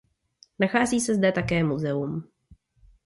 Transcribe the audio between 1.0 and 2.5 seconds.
se zde také muzeum.